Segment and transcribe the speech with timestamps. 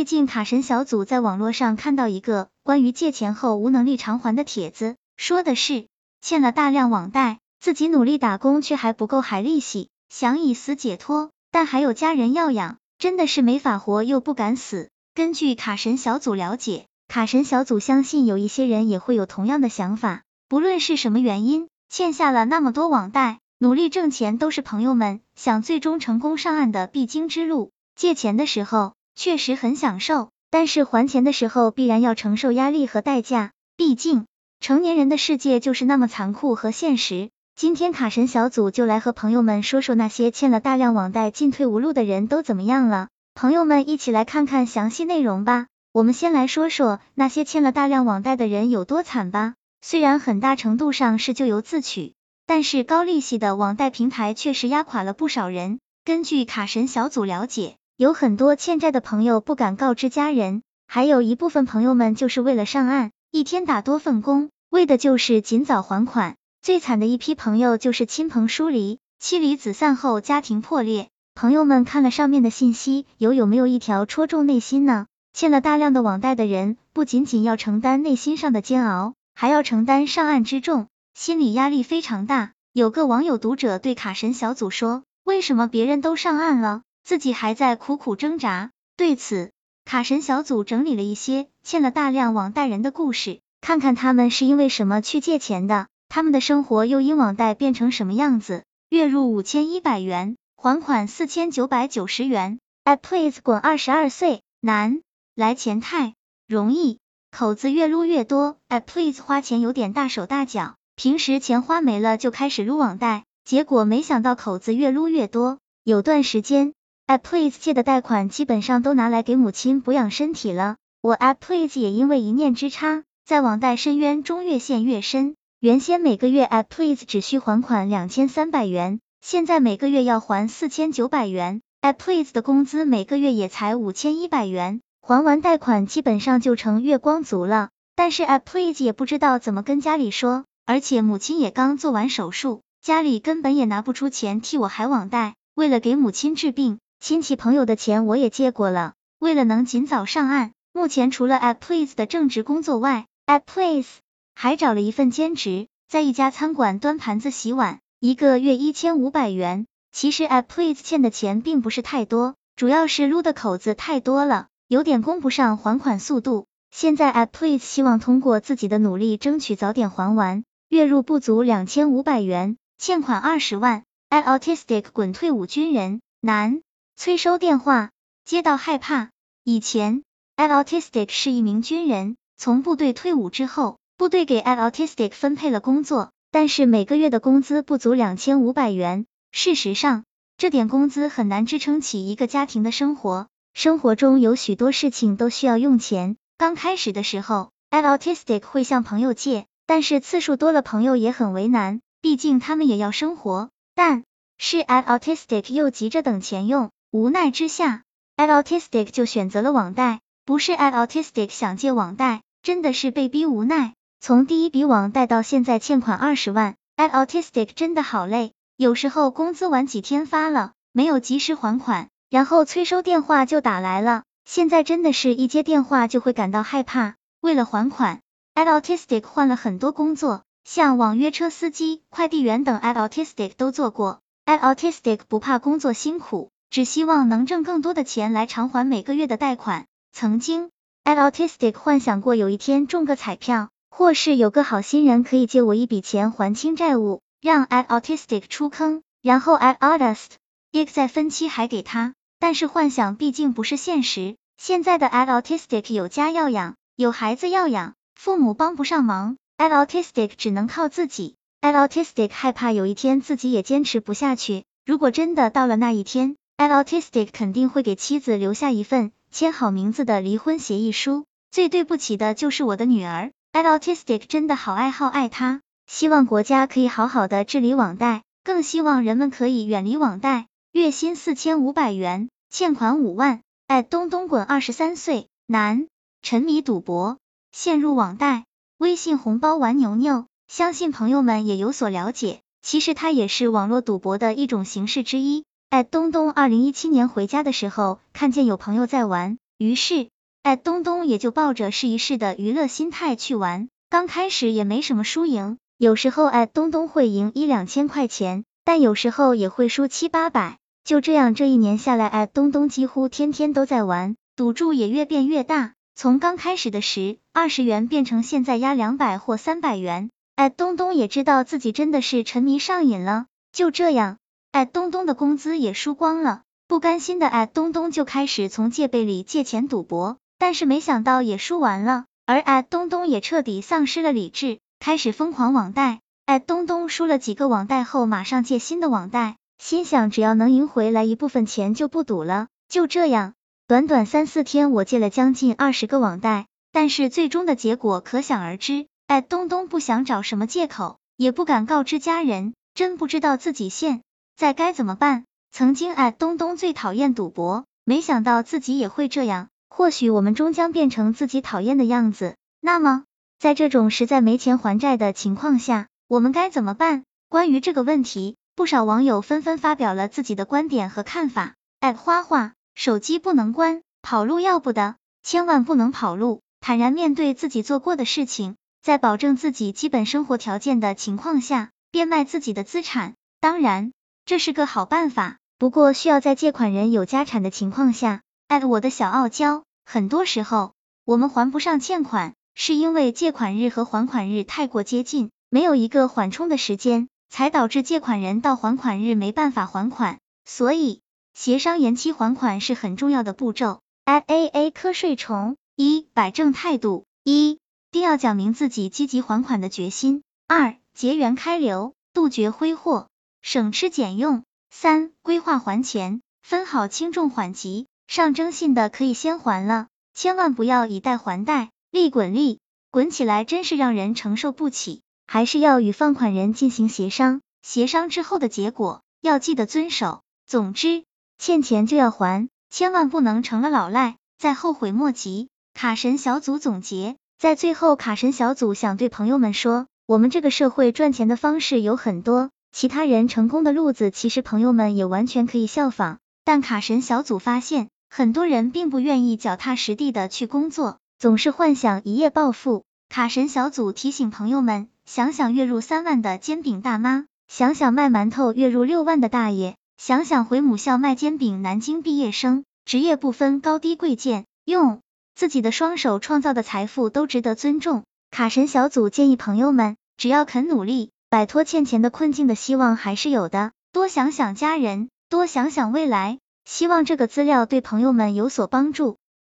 [0.00, 5.88] 最近卡神小组在网络上看到一个关于借钱后无能力偿还的帖子，说的是
[6.22, 14.88] 欠了大量网贷，自己努力打工却还不够还利息，想以死解脱，但还有家人要养，真的是没法活又不敢死。
[15.14, 27.70] 根据卡神小组了解，卡神小组相信有一些人也会有同样的想法，不论是什么原因，欠下了那么多网贷，努力挣钱都是朋友们想最终成功上岸的必经之路。
[27.94, 28.94] 借钱的时候。
[29.22, 33.50] 确实很享受，但是还钱的时候必然要承受压力和代价。
[33.76, 34.24] 毕竟
[34.60, 37.28] 成年人的世界就是那么残酷和现实。
[37.54, 43.08] 今天卡神小组就来和朋友们说说那些欠了大量网贷进退无路的人都怎么样了。
[43.34, 45.66] 朋友们一起来看看详细内容吧。
[45.92, 49.52] 我们先来说说那些欠了大量网贷的人有多惨吧。
[49.82, 52.14] 虽然很大程度上是咎由自取，
[52.46, 55.78] 但是高利息的网贷平台确实压垮了不少人。
[56.06, 57.76] 根据卡神小组了解。
[58.00, 66.36] 有很多欠债的朋友不敢告知家人，还有一部分朋友们就是为了上岸，一天打多份工，为的就是尽早还款。
[66.62, 71.10] 最惨的一批朋友就是亲朋疏离，妻离子散后家庭破裂。
[71.34, 75.04] 朋友们看了上面的信息，有有没有一条戳中内心呢？
[75.34, 82.52] 欠了大量的网贷的人，不仅仅要承担内心上的煎熬，还要承担上岸之重，心理压力非常大。
[82.72, 88.70] 有个网友读者对卡神小组说：“为什么别人都上岸了？”自己还在苦苦挣扎。
[88.96, 89.52] 对此，
[89.84, 98.64] 卡神小组整理了一些欠了大量网贷人的故事，看看他们是因为什么去借钱的，他们的生活又因网贷变成什么样子。
[98.88, 102.58] 月入五千一百元，还款四千九百九十元。
[102.84, 105.00] At please 滚二十二岁，男，
[105.34, 106.14] 来钱太
[106.48, 106.98] 容易，
[107.30, 108.58] 口子越撸越多。
[108.68, 116.74] At please 花钱有点大手大脚，平时钱花没了就开始撸网贷，结果没想到口子越撸越多，有段时间。
[117.10, 125.34] At Please 借的贷款基本上都拿来给母亲补养身体了，我 At Please 也因为一念之差，在网贷深渊中越陷越深。
[125.58, 131.62] 原先每个月 At Please 只需还款两千三百元，现在每个月要还四千九百元。
[131.82, 137.70] At Please 的工资每个月也才五千一百元，还完贷款基本上就成月光族了。
[137.96, 145.34] 但是 At Please 也不知道怎么跟家里说，而且母亲也刚做完手术，家里根本也拿不出钱替我还网贷。
[145.56, 146.78] 为了给母亲治病。
[147.00, 153.88] 亲戚朋友的钱我也借过了，为了能尽早上岸，目前除了 At Please 的正职工作外，At Please
[154.34, 159.66] 还找了一份兼职，在一家餐馆端盘子洗碗，一个月一千五百元。
[159.90, 166.46] 其实 At Please 欠的钱并不是太多，主要是撸的口子太多了，有点供不上还款速度。
[166.70, 170.44] 现在 At Please 希望通过自己的努力，争取早点还完。
[170.68, 173.84] 月入不足两千五百元，欠款二十万。
[174.10, 176.60] At Autistic 滚退伍军人，男。
[177.00, 177.92] 催收电话
[178.26, 179.08] 接到害怕。
[179.42, 180.02] 以前
[180.36, 189.06] ，At Autistic 是一名军人，从部队退伍之后，部队给 At Autistic 分配了工作，但是每个月的工资不足两千五百元。
[189.32, 190.04] 事实上，
[190.36, 193.28] 这点工资很难支撑起一个家庭的生活。
[193.54, 196.16] 生活中有许多事情都需要用钱。
[196.36, 203.48] 刚开始的时候，At Autistic 会向朋友借，但是次数多了，朋友也很为难，毕竟他们也要生活。
[203.74, 204.04] 但
[204.36, 206.70] 是 At Autistic 又急着等钱用。
[206.92, 207.84] 无奈之下
[208.16, 210.00] ，At Autistic 就选择了网贷。
[210.24, 213.74] 不是 At Autistic 想借网贷，真的是被逼无奈。
[214.00, 218.32] 从第一笔网贷到现在欠款二十万，At Autistic 真的好累。
[218.56, 224.02] 有时候工资晚几天发了，没有及时还款，然后催收电话就打来了。
[224.24, 226.96] 现在真的是一接电话就会感到害怕。
[227.20, 228.00] 为了还款
[228.34, 234.00] ，At Autistic 换了很多工作，像网约车司机、快递员等，At Autistic 都做过。
[234.26, 236.30] At Autistic 不怕工作辛苦。
[236.50, 239.66] 只希望能挣更多的钱来偿还每个月的贷款。
[239.92, 240.50] 曾经
[240.84, 250.08] ，At Autistic 幻想过有一天中个彩票，或是有个好心人可以借我一笔钱还清债务，让 At Autistic 出坑，然后 At Artist
[250.50, 251.94] 也再分期还给他。
[252.18, 261.14] 但是幻想毕竟不是现实，现在的 At Autistic 有家要养，有孩子要养，父母帮不上忙，At Autistic 只能靠自己。
[261.40, 266.16] At Autistic 害怕有一天自己也坚持不下去，如果真的到了那一天。
[266.40, 271.04] At Autistic 肯定会给妻子留下一份签好名字的离婚协议书。
[271.30, 273.12] 最对不起的就是我的女儿。
[273.34, 280.28] At Autistic 真的好爱好爱她，希望国家可以好好的治理网贷，更希望人们可以远离网贷。
[280.50, 283.20] 月薪四千五百元，欠款五万。
[283.46, 285.66] At 东东滚二十三岁，男，
[286.00, 286.96] 沉迷赌博，
[287.32, 288.24] 陷入网贷，
[288.56, 290.06] 微信红包玩牛牛。
[290.26, 295.24] 相信朋友们也有所了解，其实它也是网络赌博的一种形式之一。
[295.50, 299.88] 哎，东东二零一七年回家的时候，看见有朋友在玩，于是，
[300.22, 303.48] 哎，东东也就抱着试一试的娱乐心态去玩。
[303.68, 310.38] 刚开始也没什么输赢，有时候哎，东东会赢一两千块钱，但有时候也会输七八百。
[310.62, 315.54] 就这样，这一年下来，哎，东东几乎天天都在玩，赌注也越变越大。
[315.74, 323.06] 从刚开始的十、二十元变成现在压两百或三百元，哎，东东也知道自己真的是沉迷上瘾了。
[323.32, 323.98] 就这样，
[324.32, 335.80] 哎，东东的工资也输光了，不甘心的哎，东东就开始从借呗里借钱赌博，但是没想到也输完了，而哎，东东也彻底丧失了理智，开始疯狂网贷。
[336.06, 342.28] 哎，东东输了几个网贷后，马上借新的网贷，心想只要能赢回来一部分钱就不赌了。
[342.48, 343.14] 就这样。
[343.48, 348.66] 短短三四天，我借了将近二十个网贷，但是最终的结果可想而知。
[348.86, 353.82] 哎，东东不想找什么借口，也不敢告知家人，真不知道自己现
[354.20, 355.04] 在该怎么办。
[355.32, 359.28] 曾经哎，东东最讨厌赌博，没想到自己也会这样。
[359.48, 362.16] 或许我们终将变成自己讨厌的样子。
[362.38, 362.84] 那么，
[363.18, 366.84] 在这种实在没钱还债的情况下，我们该怎么办？
[367.08, 371.36] 关于这个问题，不少网友纷纷发表了自己的观点和看法。
[371.60, 372.34] 哎，花花。
[372.54, 376.20] 手机不能关，跑路要不得，千万不能跑路。
[376.42, 382.96] 坦然面对自己做过的事情，在保证自己基本生活条件的情况下，变卖自己的资产。
[383.18, 383.72] 当然，
[384.10, 388.02] 这是个好办法，不过需要在借款人有家产的情况下。
[388.26, 390.54] 哎，我的小傲娇，很多时候
[390.84, 400.00] 我们还不上欠款，是因为借款日和还款日太过接近，没有一个缓冲的时间，才导致借款人到还款日没办法还款。
[400.24, 400.80] 所以。
[401.14, 403.60] 协商延期还款是很重要的步骤。
[403.84, 407.38] A A A 瞌睡虫一摆正态度，一
[407.70, 410.02] 定要讲明自己积极还款的决心。
[410.26, 412.88] 二结缘开流，杜绝挥霍，
[413.22, 414.22] 省吃俭用。
[414.50, 417.66] 三规划还钱，分好轻重缓急。
[417.86, 422.40] 上征信的可以先还了，千万不要以贷还贷，利滚利，
[422.70, 424.82] 滚起来真是让人承受不起。
[425.06, 430.02] 还是要与放款人进行协商，协商之后的结果要记得遵守。
[430.26, 430.84] 总之。
[431.18, 435.28] 欠钱就要还，千万不能成了老赖，再后悔莫及。
[435.52, 445.98] 卡神小组总结，在最后，卡神小组想对朋友们说，我们这个社会赚钱的方式有很多，其他人成功的路子，其实朋友们也完全可以效仿。
[446.24, 452.64] 但卡神小组发现，很多人并不愿意脚踏实地的去工作，总是幻想一夜暴富。
[452.88, 459.56] 卡神小组提醒朋友们，想想月入三万的煎饼大妈，想想卖馒头月入六万的大爷。
[459.78, 464.80] 想想回母校卖煎饼，南京毕业生，职业不分高低贵贱，用
[465.14, 467.84] 自己的双手创造的财富都值得尊重。
[468.10, 473.50] 卡神小组建议朋友们，只要肯努力，摆脱欠钱的困境的希望还是有的。
[473.72, 476.20] 多想想家人，多想想未来。
[476.44, 478.99] 希望这个资料对朋友们有所帮助。